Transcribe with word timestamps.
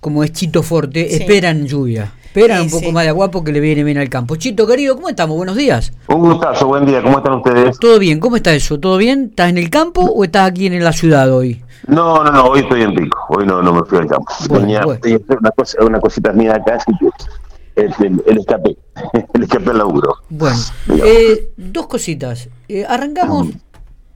como 0.00 0.24
es 0.24 0.32
Chito 0.32 0.62
Forte, 0.62 1.16
esperan 1.16 1.66
lluvia. 1.66 2.12
Esperan 2.24 2.62
un 2.62 2.70
poco 2.70 2.92
más 2.92 3.04
de 3.04 3.08
agua 3.08 3.30
porque 3.30 3.52
le 3.52 3.60
viene 3.60 3.82
bien 3.82 3.98
al 3.98 4.08
campo. 4.08 4.36
Chito, 4.36 4.66
querido, 4.66 4.94
¿cómo 4.94 5.08
estamos? 5.08 5.36
Buenos 5.36 5.56
días. 5.56 5.92
Un 6.08 6.20
gustazo, 6.20 6.66
buen 6.66 6.84
día. 6.86 7.02
¿Cómo 7.02 7.18
están 7.18 7.34
ustedes? 7.34 7.78
Todo 7.78 7.98
bien, 7.98 8.20
¿cómo 8.20 8.36
está 8.36 8.54
eso? 8.54 8.78
¿Todo 8.78 8.96
bien? 8.98 9.28
¿Estás 9.30 9.48
en 9.50 9.58
el 9.58 9.70
campo 9.70 10.02
o 10.02 10.24
estás 10.24 10.50
aquí 10.50 10.66
en 10.66 10.84
la 10.84 10.92
ciudad 10.92 11.32
hoy? 11.32 11.64
No, 11.86 12.22
no, 12.22 12.30
no, 12.30 12.44
hoy 12.44 12.60
estoy 12.60 12.82
en 12.82 12.94
Pico. 12.94 13.18
Hoy 13.30 13.46
no, 13.46 13.62
no 13.62 13.72
me 13.72 13.82
fui 13.84 13.98
al 13.98 14.06
campo. 14.06 14.26
Tenía 14.48 14.82
Una, 14.86 15.50
cosa, 15.50 15.84
una 15.84 16.00
cosita 16.00 16.32
mía 16.32 16.54
acá, 16.54 16.76
así 16.76 16.92
que 16.98 17.82
el, 17.82 18.22
el, 18.26 18.38
escape, 18.38 18.76
el 19.34 19.42
escape 19.42 19.70
al 19.70 19.78
laburo. 19.78 20.16
Bueno, 20.28 20.58
eh, 21.04 21.50
dos 21.56 21.86
cositas. 21.86 22.50
Eh, 22.68 22.84
arrancamos 22.86 23.48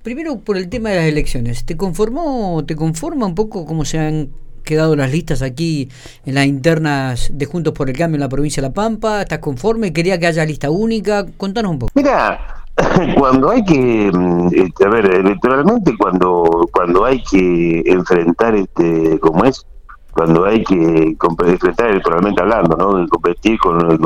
primero 0.02 0.38
por 0.38 0.56
el 0.56 0.68
tema 0.68 0.90
de 0.90 0.96
las 0.96 1.04
elecciones. 1.06 1.64
¿Te 1.64 1.76
conformó, 1.76 2.64
te 2.66 2.76
conforma 2.76 3.26
un 3.26 3.34
poco 3.34 3.64
cómo 3.64 3.84
se 3.84 3.98
han 3.98 4.30
quedado 4.62 4.96
las 4.96 5.10
listas 5.10 5.42
aquí 5.42 5.88
en 6.24 6.34
las 6.34 6.46
internas 6.46 7.30
de 7.32 7.46
Juntos 7.46 7.74
por 7.74 7.90
el 7.90 7.96
Cambio 7.96 8.16
en 8.16 8.20
la 8.20 8.28
provincia 8.28 8.62
de 8.62 8.68
La 8.68 8.74
Pampa? 8.74 9.22
¿Estás 9.22 9.40
conforme? 9.40 9.92
¿Quería 9.92 10.18
que 10.18 10.26
haya 10.26 10.44
lista 10.44 10.70
única? 10.70 11.26
Contanos 11.36 11.72
un 11.72 11.78
poco. 11.80 11.92
Mira, 11.94 12.62
cuando 13.18 13.50
hay 13.50 13.64
que, 13.64 14.10
mm, 14.12 14.48
este, 14.54 14.84
a 14.84 14.88
ver, 14.88 15.06
electoralmente 15.06 15.96
cuando, 15.98 16.68
cuando 16.72 17.04
hay 17.04 17.22
que 17.22 17.82
enfrentar, 17.86 18.54
este, 18.54 19.18
como 19.20 19.44
es, 19.44 19.66
cuando 20.12 20.44
hay 20.44 20.62
que 20.64 21.16
enfrentar 21.48 21.90
electoralmente 21.90 22.40
hablando, 22.40 22.76
¿no? 22.76 23.06
competir 23.08 23.58
con, 23.58 23.98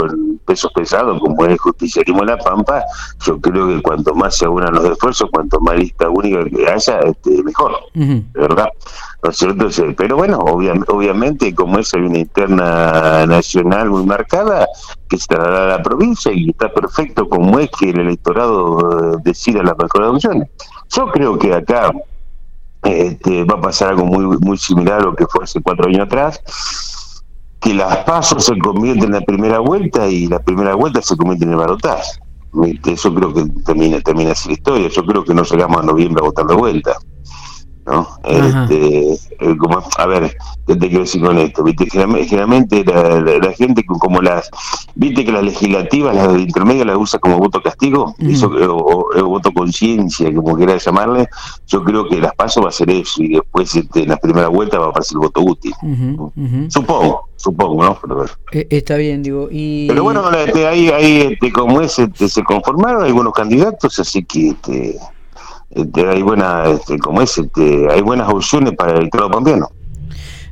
pesos 0.47 0.73
pesados 0.73 1.21
como 1.21 1.45
es 1.45 1.61
Justicialismo 1.61 2.23
en 2.23 2.29
La 2.29 2.39
Pampa, 2.39 2.83
yo 3.25 3.41
creo 3.41 3.69
que 3.69 3.83
cuanto 3.83 4.15
más 4.15 4.37
se 4.37 4.49
unan 4.49 4.75
los 4.75 4.85
esfuerzos, 4.85 5.29
cuanto 5.31 5.61
más 5.61 5.77
lista 5.77 6.09
única 6.09 6.45
que 6.45 6.69
haya, 6.69 7.01
este, 7.01 7.43
mejor, 7.43 7.73
¿verdad? 8.35 8.69
¿No 9.23 9.31
es 9.31 9.37
cierto? 9.37 9.95
Pero 9.97 10.17
bueno, 10.17 10.39
obviamente 10.39 11.55
como 11.55 11.79
es 11.79 11.93
hay 11.95 12.03
una 12.03 12.19
interna 12.19 13.27
nacional 13.27 13.91
muy 13.91 14.05
marcada, 14.05 14.67
que 15.09 15.19
se 15.19 15.27
traslada 15.27 15.75
a 15.75 15.79
la 15.79 15.83
provincia 15.83 16.33
y 16.33 16.51
está 16.51 16.73
perfecto 16.73 17.29
como 17.29 17.59
es 17.59 17.71
que 17.79 17.91
el 17.91 18.01
electorado 18.01 19.15
eh, 19.15 19.17
decida 19.25 19.63
las 19.63 19.77
mejores 19.77 20.09
opciones. 20.09 20.49
Yo 20.91 21.11
creo 21.11 21.39
que 21.39 21.55
acá 21.55 21.93
este, 22.83 23.45
va 23.45 23.55
a 23.55 23.61
pasar 23.61 23.91
algo 23.91 24.05
muy 24.05 24.39
muy 24.39 24.59
similar 24.59 25.01
a 25.01 25.05
lo 25.05 25.17
que 25.17 25.27
fue 25.27 25.45
hace 25.45 25.61
cuatro 25.61 25.89
años 25.89 26.07
atrás, 26.07 26.41
que 27.61 27.75
las 27.75 27.99
pasos 27.99 28.45
se 28.45 28.59
convierten 28.59 29.05
en 29.05 29.13
la 29.13 29.21
primera 29.21 29.59
vuelta 29.61 30.09
y 30.09 30.27
la 30.27 30.39
primera 30.39 30.75
vuelta 30.75 31.03
se 31.03 31.17
convierte 31.17 31.45
en 31.45 31.53
el 31.53 31.57
balotaje. 31.57 32.21
Eso 32.87 33.15
creo 33.15 33.35
que 33.35 33.45
termina, 33.65 34.01
termina 34.01 34.33
así 34.33 34.49
la 34.49 34.55
historia. 34.55 34.89
Yo 34.89 35.05
creo 35.05 35.25
que 35.25 35.35
no 35.35 35.43
llegamos 35.43 35.79
a 35.79 35.83
noviembre 35.83 36.23
a 36.23 36.27
votar 36.27 36.47
de 36.47 36.55
vuelta. 36.55 36.97
¿no? 37.87 38.09
Este, 38.25 39.13
eh, 39.13 39.57
como, 39.59 39.81
a 39.97 40.07
ver, 40.07 40.37
¿qué 40.67 40.75
te 40.75 40.89
quiero 40.89 41.05
decir 41.05 41.23
con 41.23 41.39
esto? 41.39 41.63
¿Viste? 41.63 41.87
Generalmente, 41.89 42.85
la, 42.85 43.53
gente 43.53 43.85
como 43.87 44.21
las, 44.21 44.51
viste 44.97 45.25
que 45.25 45.31
las 45.31 45.45
legislativas, 45.45 46.17
las 46.17 46.37
intermedias 46.37 46.87
las 46.87 46.97
usa 46.97 47.21
como 47.21 47.39
voto 47.39 47.63
castigo, 47.63 48.15
o, 48.69 49.25
voto 49.25 49.53
conciencia, 49.53 50.35
como 50.35 50.57
quiera 50.57 50.77
llamarle, 50.77 51.29
yo 51.69 51.85
creo 51.85 52.09
que 52.09 52.21
las 52.21 52.35
pasos 52.35 52.65
va 52.65 52.71
a 52.71 52.73
ser 52.73 52.91
eso 52.91 53.23
y 53.23 53.35
después 53.35 53.75
este, 53.77 54.03
en 54.03 54.09
la 54.09 54.17
primera 54.17 54.49
vuelta 54.49 54.79
va 54.79 54.87
a 54.87 54.89
aparecer 54.89 55.17
el 55.17 55.21
voto 55.21 55.41
útil. 55.43 55.75
Supongo, 56.69 57.26
supongo, 57.37 57.85
¿no? 57.85 57.99
Pero, 58.01 58.25
eh, 58.53 58.67
está 58.71 58.97
bien, 58.97 59.23
digo. 59.23 59.49
Y... 59.51 59.87
Pero 59.89 60.03
bueno, 60.03 60.31
este, 60.33 60.67
ahí, 60.67 60.89
ahí 60.89 61.29
este, 61.33 61.53
como 61.53 61.81
es, 61.81 61.99
este, 61.99 62.29
se 62.29 62.43
conformaron 62.43 63.05
algunos 63.05 63.33
candidatos, 63.33 63.99
así 63.99 64.25
que... 64.25 64.49
Este, 64.51 64.99
este, 65.71 66.07
hay 66.09 66.23
buena, 66.23 66.65
este, 66.71 66.99
como 66.99 67.21
es, 67.21 67.37
este, 67.37 67.91
hay 67.91 68.01
buenas 68.01 68.29
opciones 68.29 68.73
para 68.75 68.93
el 68.93 68.99
electorado 68.99 69.31
pampeano. 69.31 69.69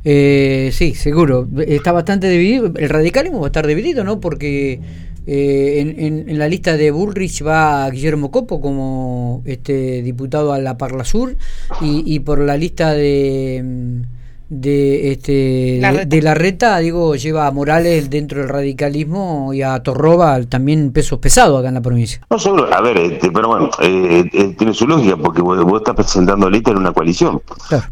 Eh, 0.03 0.69
sí, 0.71 0.93
seguro. 0.93 1.47
Está 1.65 1.91
bastante 1.91 2.29
dividido. 2.29 2.71
El 2.75 2.89
radicalismo 2.89 3.39
va 3.39 3.47
a 3.47 3.49
estar 3.49 3.65
dividido, 3.65 4.03
¿no? 4.03 4.19
Porque 4.19 4.79
eh, 5.25 5.95
en, 6.27 6.37
la 6.37 6.47
lista 6.47 6.77
de 6.77 6.91
Bullrich 6.91 7.43
va 7.43 7.89
Guillermo 7.89 8.29
Copo 8.29 8.61
como 8.61 9.41
este 9.45 10.03
diputado 10.03 10.53
a 10.53 10.59
la 10.59 10.77
Parla 10.77 11.03
Sur 11.03 11.35
y, 11.81 12.03
y 12.05 12.19
por 12.19 12.39
la 12.39 12.55
lista 12.55 12.93
de 12.93 13.63
mm, 13.63 14.14
de 14.49 15.11
este 15.11 15.81
de, 16.05 16.21
la 16.21 16.35
reta 16.35 16.77
digo 16.77 17.15
lleva 17.15 17.47
a 17.47 17.51
Morales 17.51 18.09
dentro 18.11 18.41
del 18.41 18.49
radicalismo 18.49 19.53
y 19.53 19.63
a 19.63 19.81
Torroba 19.81 20.39
también 20.43 20.91
pesos 20.91 21.17
pesados 21.19 21.59
acá 21.59 21.69
en 21.69 21.73
la 21.73 21.81
provincia. 21.81 22.21
No 22.29 22.37
solo 22.37 22.71
a 22.71 22.81
ver 22.81 22.97
este, 22.97 23.31
pero 23.31 23.47
bueno 23.47 23.69
eh, 23.81 24.23
eh, 24.31 24.55
tiene 24.57 24.73
su 24.73 24.87
lógica 24.87 25.17
porque 25.17 25.41
vos, 25.41 25.57
estás 25.77 25.95
presentando 25.95 26.49
lista 26.49 26.71
en 26.71 26.77
una 26.77 26.93
coalición. 26.93 27.41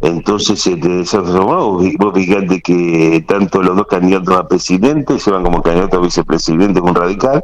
Entonces 0.02 0.66
este, 0.68 1.04
vos, 1.40 1.84
vos 1.98 2.14
fijate 2.14 2.62
que 2.62 3.26
tanto 3.28 3.62
los 3.64 3.76
dos 3.76 3.88
candidatos 3.88 4.38
a 4.38 4.48
presidente 4.48 5.20
se 5.20 5.32
van 5.32 5.44
como 5.44 5.62
candidatos 5.64 6.00
a 6.00 6.04
vicepresidente 6.04 6.80
con 6.82 6.94
radical 6.94 7.44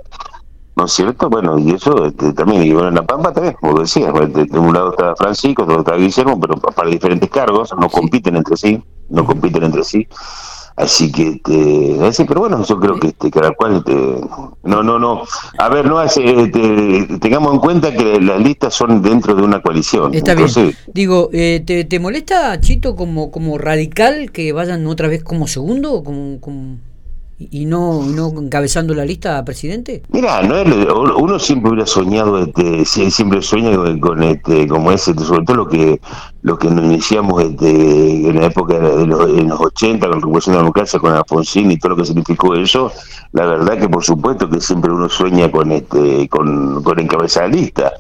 ¿no 0.76 0.86
es 0.86 0.94
cierto? 0.94 1.30
Bueno, 1.30 1.60
y 1.60 1.72
eso 1.72 2.06
este, 2.06 2.32
también, 2.32 2.64
y 2.64 2.72
bueno, 2.72 2.88
en 2.88 2.96
La 2.96 3.06
Pampa 3.06 3.34
también, 3.34 3.56
como 3.60 3.82
decía, 3.82 4.14
de, 4.14 4.60
un 4.60 4.74
lado 4.74 4.92
está 4.92 5.14
Francisco, 5.14 5.66
de 5.66 5.74
otro 5.74 5.80
está 5.80 5.98
Guillermo, 5.98 6.40
pero 6.40 6.56
para 6.56 6.90
diferentes 6.90 7.30
cargos, 7.30 7.74
no 7.78 7.90
compiten 7.90 8.38
entre 8.38 8.56
sí 8.56 8.82
no 9.10 9.26
compiten 9.26 9.64
entre 9.64 9.84
sí. 9.84 10.08
Así 10.80 11.12
que, 11.12 11.42
este, 12.08 12.26
pero 12.26 12.40
bueno, 12.40 12.64
yo 12.64 12.80
creo 12.80 12.98
que 12.98 13.08
este, 13.08 13.30
cada 13.30 13.52
cual, 13.52 13.78
este, 13.78 13.94
no, 14.64 14.82
no, 14.82 14.98
no, 14.98 15.24
a 15.58 15.68
ver, 15.68 15.86
no 15.86 16.00
hace, 16.00 16.24
este, 16.24 17.20
tengamos 17.20 17.54
en 17.54 17.60
cuenta 17.60 17.92
que 17.92 18.22
las 18.22 18.40
listas 18.40 18.76
son 18.76 19.02
dentro 19.02 19.36
de 19.36 19.42
una 19.42 19.62
coalición. 19.62 20.14
Está 20.14 20.36
bien. 20.36 20.48
Digo, 20.88 21.30
eh, 21.34 21.62
¿te, 21.66 21.84
¿te, 21.84 22.00
molesta, 22.00 22.58
Chito, 22.62 22.96
como, 22.96 23.30
como 23.30 23.58
radical 23.58 24.32
que 24.32 24.54
vayan 24.54 24.88
otra 24.88 25.10
vez 25.10 25.22
como 25.22 25.48
segundo? 25.48 26.02
Como, 26.02 26.40
como 26.40 26.78
y 27.40 27.66
no, 27.66 28.04
no 28.04 28.28
encabezando 28.38 28.94
la 28.94 29.06
lista 29.06 29.44
presidente? 29.46 30.04
Mira, 30.10 30.42
no 30.44 30.56
uno 31.18 31.40
siempre 31.40 31.72
hubiera 31.72 31.88
soñado, 31.88 32.38
este, 32.38 32.86
siempre 32.86 33.42
sueña 33.42 33.72
con, 34.00 34.22
este, 34.24 34.68
como 34.68 34.92
ese, 34.92 35.14
sobre 35.16 35.46
todo 35.46 35.58
lo 35.58 35.68
que 35.68 36.02
lo 36.42 36.58
que 36.58 36.70
nos 36.70 36.86
iniciamos 36.86 37.44
este, 37.44 38.30
en 38.30 38.40
la 38.40 38.46
época 38.46 38.80
de 38.80 39.06
los, 39.06 39.30
en 39.30 39.50
los 39.50 39.60
80 39.60 40.08
con 40.08 40.16
la 40.16 40.22
Revolución 40.22 40.54
de 40.54 40.58
la 40.58 40.64
Democracia, 40.64 41.00
con 41.00 41.14
Alfonsín 41.14 41.72
y 41.72 41.78
todo 41.78 41.90
lo 41.92 41.96
que 41.98 42.06
significó 42.06 42.56
eso, 42.56 42.92
la 43.34 43.46
verdad 43.46 43.78
que 43.78 43.90
por 43.90 44.04
supuesto 44.04 44.50
que 44.50 44.62
siempre 44.62 44.92
uno 44.92 45.10
sueña 45.10 45.52
con 45.52 45.72
este 45.72 46.28
con, 46.30 46.82
con 46.84 47.00
encabezar 47.00 47.50
la 47.50 47.56
lista, 47.56 47.94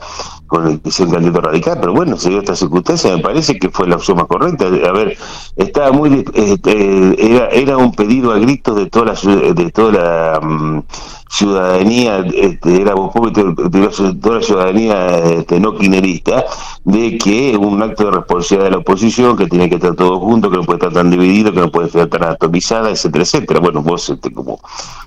con 0.49 0.67
el 0.67 0.81
que 0.81 0.91
sea 0.91 1.05
un 1.05 1.13
candidato 1.13 1.41
radical, 1.41 1.77
pero 1.79 1.93
bueno, 1.93 2.17
se 2.17 2.29
dio 2.29 2.39
esta 2.39 2.55
circunstancia, 2.55 3.15
me 3.15 3.21
parece 3.21 3.57
que 3.57 3.69
fue 3.69 3.87
la 3.87 3.95
opción 3.95 4.17
más 4.17 4.25
correcta. 4.25 4.65
A 4.65 4.91
ver, 4.91 5.15
estaba 5.55 5.91
muy 5.91 6.25
este, 6.33 7.33
era, 7.33 7.47
era 7.49 7.77
un 7.77 7.93
pedido 7.93 8.33
a 8.33 8.39
gritos 8.39 8.75
de 8.75 8.88
toda 8.88 9.13
la 9.13 9.53
de 9.53 9.71
toda 9.71 9.91
la 9.91 10.39
mm, 10.41 10.83
ciudadanía, 11.29 12.25
este, 12.34 12.81
era 12.81 12.95
toda 12.95 14.35
la 14.35 14.41
ciudadanía 14.41 15.19
este, 15.19 15.59
no 15.59 15.78
quinerista, 15.78 16.44
de 16.84 17.17
que 17.19 17.56
un 17.56 17.81
acto 17.84 18.06
de 18.06 18.12
responsabilidad 18.12 18.66
de 18.66 18.72
la 18.72 18.78
oposición, 18.78 19.38
que 19.38 19.45
tiene 19.45 19.69
que 19.69 19.75
estar 19.75 19.95
todo 19.95 20.19
junto, 20.19 20.50
que 20.50 20.57
no 20.57 20.63
puede 20.63 20.78
estar 20.78 20.91
tan 20.91 21.12
dividido, 21.12 21.53
que 21.53 21.59
no 21.59 21.72
puede 21.72 21.88
estar 21.88 22.07
tan 22.07 22.23
atomizada, 22.23 22.89
etcétera, 22.89 23.23
etcétera. 23.23 23.59
Bueno, 23.59 23.84
vos 23.84 24.09
este, 24.09 24.34
como, 24.34 24.59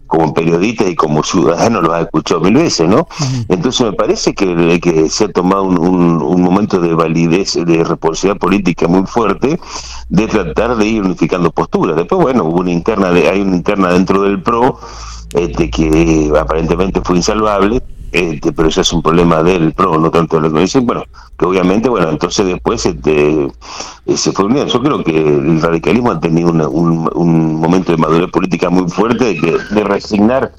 como 0.07 0.33
periodista 0.33 0.85
y 0.89 0.95
como 0.95 1.25
ciudadano 1.25 1.83
lo 1.83 1.93
has 1.93 2.03
escuchado 2.05 2.41
mil 2.41 2.55
veces, 2.55 2.89
¿no? 2.89 3.09
Entonces 3.49 3.85
me 3.85 3.93
parece 3.93 4.33
que, 4.33 4.79
que 4.81 5.11
se 5.11 5.25
ha 5.25 5.33
tomado 5.33 5.65
un, 5.65 6.23
un, 6.23 6.41
momento 6.41 6.81
de 6.81 6.95
validez, 6.95 7.55
de 7.55 7.83
responsabilidad 7.83 8.39
política 8.39 8.87
muy 8.87 9.07
fuerte, 9.07 9.59
de 10.09 10.27
tratar 10.29 10.77
de 10.77 10.87
ir 10.87 11.03
unificando 11.03 11.51
posturas. 11.51 11.97
Después, 11.97 12.21
bueno, 12.23 12.45
hubo 12.45 12.61
una 12.61 12.71
interna, 12.71 13.11
de, 13.11 13.29
hay 13.29 13.41
una 13.41 13.57
interna 13.57 13.89
dentro 13.93 14.23
del 14.23 14.41
PRO, 14.41 14.79
este, 15.35 15.71
que 15.71 16.33
aparentemente 16.39 17.01
fue 17.03 17.17
insalvable, 17.17 17.83
este, 18.13 18.53
pero 18.53 18.69
eso 18.69 18.83
es 18.83 18.93
un 18.93 19.03
problema 19.03 19.43
del 19.43 19.73
PRO, 19.73 19.99
no 19.99 20.11
tanto 20.11 20.39
de 20.39 20.53
que 20.53 20.61
dicen, 20.61 20.85
bueno, 20.87 21.05
que 21.39 21.47
obviamente, 21.47 21.89
bueno, 21.89 22.11
entonces 22.11 22.47
después 22.47 22.85
este, 22.85 23.49
eh, 24.07 24.17
se 24.17 24.33
fue 24.33 24.45
uniendo. 24.45 24.71
Yo 24.71 24.83
creo 24.83 25.03
que 25.03 25.17
el 25.17 25.63
radicalismo 25.63 26.11
ha 26.11 26.21
tenido 26.21 26.51
un, 26.51 27.11
un, 27.15 27.55
momento 27.55 27.93
de 27.93 27.99
madurez 27.99 28.31
política 28.31 28.69
muy 28.69 28.89
fuerte 28.91 29.35
de, 29.35 29.59
de 29.71 29.85
resignar 29.85 30.53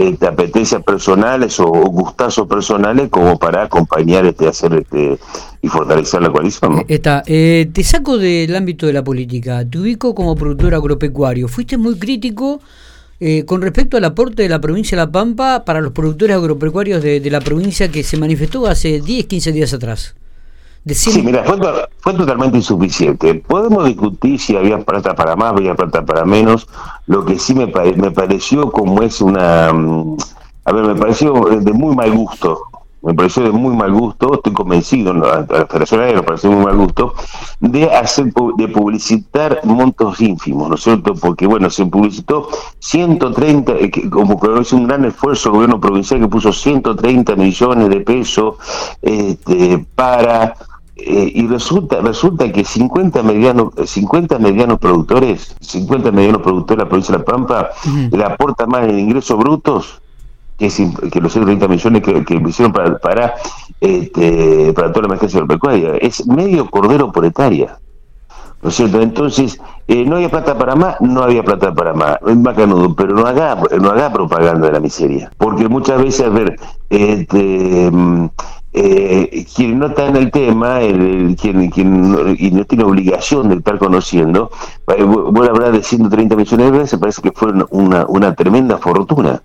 este, 0.00 0.26
apetencias 0.26 0.82
personales 0.82 1.60
o, 1.60 1.66
gustazos 1.66 2.48
personales 2.48 3.10
como 3.10 3.38
para 3.38 3.64
acompañar, 3.64 4.24
este, 4.24 4.48
hacer 4.48 4.72
este, 4.72 5.18
y 5.60 5.68
fortalecer 5.68 6.22
la 6.22 6.30
coalición. 6.30 6.78
Eh, 6.78 6.84
está, 6.88 7.22
eh, 7.26 7.68
te 7.70 7.84
saco 7.84 8.16
del 8.16 8.56
ámbito 8.56 8.86
de 8.86 8.94
la 8.94 9.04
política, 9.04 9.62
te 9.68 9.78
ubico 9.78 10.14
como 10.14 10.34
productor 10.36 10.74
agropecuario, 10.74 11.48
fuiste 11.48 11.76
muy 11.76 11.98
crítico 11.98 12.60
eh, 13.20 13.44
con 13.44 13.60
respecto 13.60 13.98
al 13.98 14.04
aporte 14.04 14.42
de 14.42 14.48
la 14.48 14.60
provincia 14.60 14.96
de 14.96 15.04
La 15.04 15.12
Pampa 15.12 15.64
para 15.66 15.82
los 15.82 15.92
productores 15.92 16.36
agropecuarios 16.36 17.02
de, 17.02 17.20
la 17.30 17.40
provincia 17.40 17.90
que 17.90 18.02
se 18.02 18.16
manifestó 18.16 18.66
hace 18.66 19.00
10, 19.00 19.26
15 19.26 19.52
días 19.52 19.74
atrás. 19.74 20.14
Sí, 20.86 21.22
mira, 21.22 21.44
fue, 21.44 22.14
totalmente 22.14 22.56
insuficiente. 22.56 23.34
Podemos 23.34 23.84
discutir 23.84 24.40
si 24.40 24.56
había 24.56 24.78
plata 24.78 25.14
para 25.14 25.36
más, 25.36 25.52
había 25.52 25.74
plata 25.74 26.04
para 26.04 26.24
menos. 26.24 26.66
Lo 27.06 27.24
que 27.26 27.38
sí 27.38 27.54
me, 27.54 27.66
me 27.66 28.10
pareció 28.10 28.72
como 28.72 29.02
es 29.02 29.20
una... 29.20 29.70
Mm, 29.72 30.16
a 30.64 30.72
ver, 30.72 30.84
me 30.84 30.94
pareció 30.94 31.34
de 31.60 31.72
muy 31.72 31.94
mal 31.94 32.10
gusto 32.12 32.69
me 33.02 33.14
pareció 33.14 33.44
de 33.44 33.50
muy 33.50 33.74
mal 33.74 33.92
gusto, 33.92 34.34
estoy 34.34 34.52
convencido, 34.52 35.12
a 35.12 35.40
la 35.40 35.66
Federación 35.66 36.00
Aérea 36.00 36.20
me 36.20 36.22
pareció 36.22 36.50
de 36.50 36.56
muy 36.56 36.64
mal 36.66 36.76
gusto, 36.76 37.14
de 37.60 37.90
hacer 37.90 38.32
de 38.56 38.68
publicitar 38.68 39.60
montos 39.64 40.20
ínfimos, 40.20 40.68
¿no 40.68 40.74
es 40.74 40.82
cierto? 40.82 41.14
Porque, 41.14 41.46
bueno, 41.46 41.70
se 41.70 41.86
publicitó 41.86 42.48
130, 42.78 43.72
eh, 43.72 43.90
como 44.10 44.38
que 44.38 44.60
es 44.60 44.72
un 44.72 44.86
gran 44.86 45.04
esfuerzo 45.04 45.48
el 45.48 45.54
gobierno 45.54 45.80
provincial 45.80 46.20
que 46.20 46.28
puso 46.28 46.52
130 46.52 47.36
millones 47.36 47.88
de 47.88 48.00
pesos 48.00 48.56
este, 49.00 49.84
para 49.94 50.54
eh, 50.96 51.32
y 51.34 51.46
resulta 51.46 52.00
resulta 52.02 52.52
que 52.52 52.62
50 52.62 53.22
medianos 53.22 53.72
50 53.86 54.38
medianos 54.38 54.78
productores 54.78 55.56
50 55.60 56.12
medianos 56.12 56.42
productores 56.42 56.76
de 56.76 56.84
la 56.84 56.88
provincia 56.88 57.12
de 57.12 57.18
La 57.20 57.24
Pampa 57.24 57.70
le 58.10 58.22
aporta 58.22 58.66
más 58.66 58.86
en 58.86 58.98
ingresos 58.98 59.38
brutos 59.38 60.02
que, 60.60 61.10
que 61.10 61.20
los 61.20 61.32
130 61.32 61.66
millones 61.66 62.02
que, 62.02 62.24
que 62.24 62.34
hicieron 62.34 62.72
para 62.72 62.98
para, 62.98 63.34
este, 63.80 64.72
para 64.74 64.92
toda 64.92 65.02
la 65.02 65.08
emergencia 65.08 65.38
agropecuaria 65.38 65.96
es 65.96 66.26
medio 66.26 66.70
cordero 66.70 67.10
por 67.10 67.24
hectárea 67.24 67.78
¿No 68.62 68.68
es 68.68 68.74
cierto? 68.76 69.00
Entonces, 69.00 69.58
eh, 69.88 70.04
no 70.04 70.16
había 70.16 70.28
plata 70.28 70.56
para 70.58 70.76
más, 70.76 71.00
no 71.00 71.22
había 71.22 71.42
plata 71.42 71.72
para 71.72 71.94
más, 71.94 72.18
es 72.26 72.36
macanudo, 72.36 72.94
pero 72.94 73.14
no 73.14 73.26
haga, 73.26 73.56
no 73.80 73.90
haga 73.90 74.12
propaganda 74.12 74.66
de 74.66 74.72
la 74.74 74.80
miseria, 74.80 75.30
porque 75.38 75.66
muchas 75.66 76.02
veces, 76.02 76.26
a 76.26 76.28
ver, 76.28 76.56
este, 76.90 77.90
mm, 77.90 78.26
eh, 78.74 79.46
quien 79.56 79.78
no 79.78 79.86
está 79.86 80.08
en 80.08 80.16
el 80.16 80.30
tema, 80.30 80.82
el, 80.82 81.36
quien, 81.40 81.70
quien 81.70 82.36
y 82.38 82.50
no 82.50 82.64
tiene 82.66 82.84
obligación 82.84 83.48
de 83.48 83.56
estar 83.56 83.78
conociendo, 83.78 84.50
voy 84.86 85.46
a 85.46 85.50
hablar 85.50 85.72
de 85.72 85.82
130 85.82 86.36
millones 86.36 86.72
de 86.72 86.78
veces, 86.78 87.00
parece 87.00 87.22
que 87.22 87.32
fue 87.32 87.52
una, 87.70 88.04
una 88.06 88.34
tremenda 88.34 88.76
fortuna. 88.76 89.40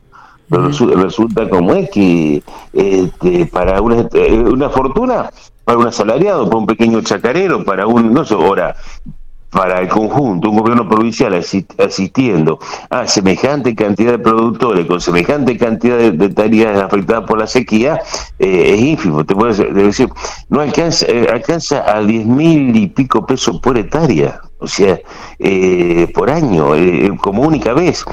Pero 0.49 0.69
resulta, 0.95 1.49
como 1.49 1.73
es 1.73 1.89
que 1.89 2.43
este, 2.73 3.45
para 3.47 3.81
una, 3.81 4.07
eh, 4.13 4.33
una 4.33 4.69
fortuna, 4.69 5.29
para 5.63 5.77
un 5.79 5.87
asalariado, 5.87 6.45
para 6.45 6.57
un 6.57 6.65
pequeño 6.65 7.01
chacarero, 7.01 7.63
para 7.63 7.87
un, 7.87 8.13
no 8.13 8.23
sé, 8.23 8.35
ahora, 8.35 8.75
para 9.55 9.79
el 9.79 9.87
conjunto, 9.87 10.49
un 10.49 10.57
gobierno 10.57 10.85
provincial 10.87 11.33
asistiendo 11.33 12.59
a 12.89 13.07
semejante 13.07 13.73
cantidad 13.73 14.11
de 14.11 14.19
productores 14.19 14.85
con 14.85 14.99
semejante 14.99 15.57
cantidad 15.57 15.97
de, 15.97 16.29
tareas 16.29 16.77
afectadas 16.83 17.23
por 17.25 17.39
la 17.39 17.47
sequía, 17.47 18.01
eh, 18.37 18.73
es 18.73 18.81
ínfimo. 18.81 19.25
Te 19.25 19.33
puedo 19.33 19.53
decir, 19.53 20.09
no 20.49 20.59
alcanza, 20.59 21.05
eh, 21.07 21.29
alcanza 21.31 21.89
a 21.89 22.01
diez 22.01 22.25
mil 22.25 22.75
y 22.75 22.87
pico 22.87 23.25
pesos 23.25 23.61
por 23.61 23.77
hectárea, 23.77 24.41
o 24.59 24.67
sea, 24.67 24.99
eh, 25.39 26.11
por 26.13 26.29
año, 26.29 26.71
como 27.21 27.43
única 27.43 27.71
vez. 27.73 28.03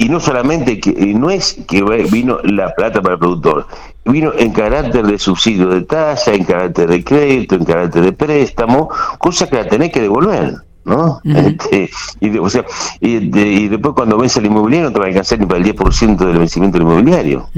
Y 0.00 0.08
no 0.08 0.18
solamente 0.18 0.80
que 0.80 0.92
no 1.12 1.28
es 1.28 1.58
que 1.68 1.82
vino 2.10 2.38
la 2.42 2.74
plata 2.74 3.02
para 3.02 3.16
el 3.16 3.18
productor, 3.18 3.66
vino 4.06 4.32
en 4.34 4.50
carácter 4.50 5.06
de 5.06 5.18
subsidio 5.18 5.68
de 5.68 5.82
tasa, 5.82 6.32
en 6.32 6.44
carácter 6.44 6.88
de 6.88 7.04
crédito, 7.04 7.56
en 7.56 7.66
carácter 7.66 8.04
de 8.04 8.12
préstamo, 8.12 8.88
cosa 9.18 9.46
que 9.46 9.56
la 9.56 9.68
tenés 9.68 9.92
que 9.92 10.00
devolver. 10.00 10.54
¿no? 10.86 11.20
Este, 11.22 11.90
y, 12.18 12.38
o 12.38 12.48
sea, 12.48 12.64
y, 12.98 13.68
después 13.68 13.92
cuando 13.94 14.16
ves 14.16 14.34
el 14.38 14.46
inmobiliario 14.46 14.88
no 14.88 14.94
te 14.94 15.00
va 15.00 15.04
a 15.04 15.08
alcanzar 15.08 15.38
ni 15.38 15.44
para 15.44 15.60
el 15.60 15.66
10% 15.66 16.16
del 16.16 16.38
vencimiento 16.38 16.78
del 16.78 16.86
inmobiliario. 16.86 17.50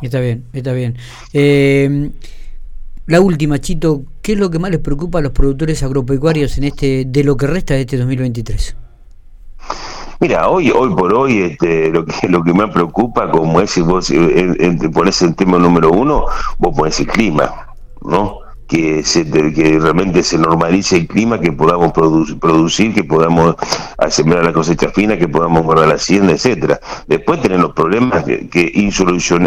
Está 0.00 0.20
bien, 0.20 0.44
está 0.52 0.72
bien. 0.72 0.94
Eh, 1.32 2.08
la 3.06 3.20
última, 3.20 3.60
Chito, 3.60 4.04
¿qué 4.22 4.34
es 4.34 4.38
lo 4.38 4.48
que 4.48 4.60
más 4.60 4.70
les 4.70 4.78
preocupa 4.78 5.18
a 5.18 5.22
los 5.22 5.32
productores 5.32 5.82
agropecuarios 5.82 6.56
en 6.58 6.64
este 6.64 7.04
de 7.04 7.24
lo 7.24 7.36
que 7.36 7.48
resta 7.48 7.74
de 7.74 7.80
este 7.80 7.96
2023? 7.96 8.76
Mira, 10.22 10.48
hoy 10.48 10.70
hoy 10.70 10.94
por 10.94 11.12
hoy 11.14 11.40
este, 11.40 11.90
lo 11.90 12.04
que 12.04 12.28
lo 12.28 12.44
que 12.44 12.54
más 12.54 12.70
preocupa, 12.70 13.28
como 13.28 13.60
es 13.60 13.72
si 13.72 13.80
vos 13.80 14.08
eh, 14.08 14.78
pones 14.94 15.20
el 15.20 15.34
tema 15.34 15.58
número 15.58 15.90
uno, 15.90 16.26
vos 16.58 16.76
pones 16.76 17.00
el 17.00 17.08
clima, 17.08 17.66
¿no? 18.02 18.38
que, 18.68 19.02
se, 19.02 19.28
que 19.28 19.80
realmente 19.80 20.22
se 20.22 20.38
normalice 20.38 20.98
el 20.98 21.08
clima, 21.08 21.40
que 21.40 21.50
podamos 21.50 21.90
producir, 22.40 22.94
que 22.94 23.02
podamos 23.02 23.56
sembrar 24.10 24.44
la 24.44 24.52
cosecha 24.52 24.90
fina, 24.90 25.18
que 25.18 25.26
podamos 25.26 25.64
guardar 25.64 25.88
la 25.88 25.94
hacienda, 25.94 26.32
etcétera. 26.34 26.78
Después 27.08 27.40
tienen 27.40 27.60
los 27.60 27.72
problemas 27.72 28.22
que, 28.22 28.48
que, 28.48 28.72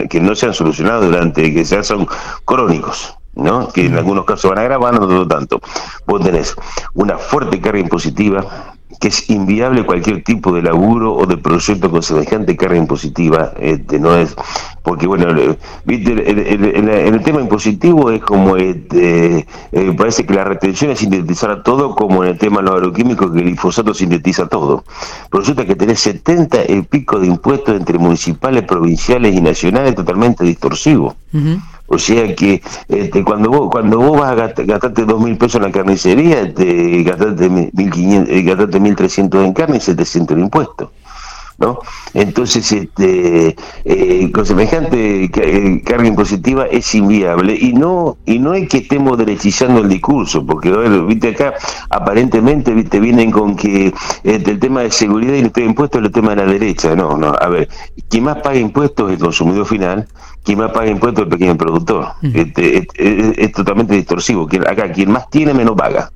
que 0.10 0.20
no 0.20 0.36
se 0.36 0.46
han 0.46 0.54
solucionado 0.54 1.06
durante, 1.06 1.54
que 1.54 1.64
ya 1.64 1.84
son 1.84 2.06
crónicos. 2.44 3.18
¿no? 3.36 3.68
que 3.68 3.86
en 3.86 3.98
algunos 3.98 4.24
casos 4.24 4.50
van 4.52 4.60
agravando, 4.60 5.08
no 5.08 5.28
tanto. 5.28 5.60
Vos 6.06 6.22
tenés 6.22 6.56
una 6.94 7.18
fuerte 7.18 7.60
carga 7.60 7.80
impositiva, 7.80 8.75
que 9.00 9.08
es 9.08 9.30
inviable 9.30 9.86
cualquier 9.86 10.24
tipo 10.24 10.54
de 10.54 10.62
laburo 10.62 11.14
o 11.14 11.26
de 11.26 11.38
proyecto 11.38 11.90
con 11.90 12.04
semejante 12.04 12.56
carga 12.56 12.78
impositiva, 12.78 13.54
este, 13.60 14.00
no 14.00 14.16
es, 14.16 14.36
porque 14.84 15.08
bueno, 15.08 15.28
viste, 15.84 16.12
en 16.12 16.90
el, 16.90 17.22
tema 17.24 17.42
impositivo 17.42 18.12
es 18.12 18.22
como, 18.22 18.56
este, 18.58 19.48
eh, 19.72 19.94
parece 19.98 20.26
que 20.26 20.34
la 20.34 20.44
retención 20.44 20.92
es 20.92 21.00
sintetizar 21.00 21.64
todo, 21.64 21.96
como 21.96 22.24
en 22.24 22.32
el 22.32 22.38
tema 22.38 22.58
de 22.58 22.64
los 22.64 22.76
agroquímicos, 22.76 23.32
que 23.32 23.40
el 23.40 23.46
glifosato 23.46 23.94
sintetiza 23.94 24.48
todo. 24.48 24.84
Pero 25.30 25.42
resulta 25.42 25.66
que 25.66 25.76
tenés 25.76 26.00
70 26.02 26.72
y 26.72 26.82
pico 26.84 27.20
de 27.20 27.28
impuestos 27.28 27.76
entre 27.76 27.98
municipales, 27.98 28.64
provinciales 28.64 29.36
y 29.36 29.42
nacionales 29.42 29.96
totalmente 29.96 30.44
distorsivos. 30.44 31.16
O 31.88 32.00
sea 32.00 32.36
que 32.36 32.62
este, 32.88 33.24
cuando 33.24 33.50
vos 33.50 33.70
cuando 33.72 34.00
vos 34.00 34.20
vas 34.20 34.32
a 34.32 34.64
gastarte 34.64 35.06
dos 35.06 35.22
mil 35.22 35.38
pesos 35.38 35.56
en 35.56 35.64
la 35.64 35.72
carnicería, 35.72 36.54
te 36.54 37.04
gastaste 37.04 37.50
mil 37.50 37.72
eh, 38.28 38.42
gastaste 38.42 38.80
mil 38.80 38.96
trescientos 38.96 39.46
en 39.46 39.54
carne 39.54 39.78
y 39.78 39.82
700 39.82 40.38
en 40.38 40.44
impuestos. 40.44 40.90
¿No? 41.58 41.80
Entonces, 42.14 42.72
este, 42.72 43.56
eh, 43.86 44.32
con 44.32 44.46
semejante 44.46 45.26
eh, 45.26 45.82
carga 45.84 46.08
impositiva 46.08 46.66
es 46.66 46.94
inviable. 46.96 47.58
Y 47.60 47.74
no 47.74 48.18
y 48.26 48.40
no 48.40 48.54
es 48.54 48.68
que 48.68 48.80
estemos 48.80 49.18
derechizando 49.18 49.82
el 49.82 49.90
discurso, 49.90 50.46
porque 50.46 50.72
viste 51.08 51.30
acá 51.30 51.54
aparentemente 51.90 52.74
viste 52.74 53.00
vienen 53.00 53.32
con 53.32 53.56
que 53.56 53.94
este, 54.24 54.52
el 54.52 54.60
tema 54.60 54.82
de 54.82 54.92
seguridad 54.92 55.34
y 55.34 55.40
el 55.40 55.52
tema 55.52 55.66
de 55.66 55.70
impuestos 55.70 56.02
es 56.02 56.08
el 56.08 56.12
tema 56.12 56.30
de 56.32 56.36
la 56.38 56.46
derecha, 56.46 56.96
no, 56.96 57.18
no, 57.18 57.34
a 57.40 57.48
ver, 57.50 57.70
quien 58.10 58.26
más 58.26 58.38
paga 58.38 58.58
impuestos 58.58 59.10
es 59.10 59.18
el 59.18 59.24
consumidor 59.24 59.66
final, 59.66 60.08
quien 60.44 60.60
más 60.60 60.72
paga 60.72 60.88
impuestos 60.88 61.22
es 61.22 61.26
el 61.26 61.30
pequeño 61.30 61.58
productor, 61.58 62.08
este, 62.22 62.88
es, 62.96 63.52
totalmente 63.52 63.96
distorsivo, 63.96 64.48
acá 64.68 64.92
quien 64.92 65.12
más 65.12 65.30
tiene 65.30 65.54
menos 65.54 65.76
paga 65.76 66.12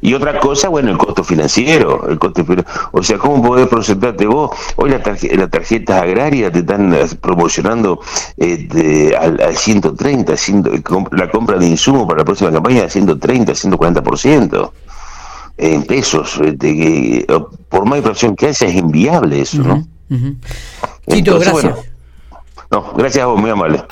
y 0.00 0.14
otra 0.14 0.38
cosa, 0.38 0.68
bueno, 0.68 0.90
el 0.90 0.98
costo 0.98 1.22
financiero, 1.22 2.08
el 2.08 2.18
costo 2.18 2.44
o 2.92 3.02
sea, 3.02 3.18
¿cómo 3.18 3.42
podés 3.42 3.68
proyectarte 3.68 4.26
vos? 4.26 4.50
Hoy 4.76 4.90
las 4.90 5.02
tarjetas 5.50 6.02
agrarias 6.02 6.52
te 6.52 6.60
están 6.60 6.94
eh, 6.94 7.06
promocionando 7.20 8.00
este, 8.36 9.16
al, 9.16 9.56
130, 9.56 10.34
la 11.12 11.30
compra 11.30 11.58
de 11.58 11.66
insumos 11.66 12.06
para 12.06 12.18
la 12.18 12.24
próxima 12.24 12.50
campaña 12.50 12.82
de 12.82 12.90
130, 12.90 13.52
140% 13.52 14.70
en 15.58 15.82
pesos, 15.84 16.38
este, 16.44 17.26
por 17.68 17.86
más 17.86 17.98
inflación 17.98 18.36
que 18.36 18.48
haya 18.48 18.66
es 18.66 18.74
inviable 18.74 19.40
eso, 19.40 19.62
¿no? 19.62 19.86
Tito, 21.06 21.38
gracias. 21.38 21.78
no, 22.70 22.92
gracias 22.94 23.24
a 23.24 23.26
vos, 23.26 23.40
muy 23.40 23.50
amable. 23.50 23.82